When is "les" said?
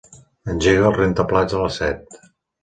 1.65-1.79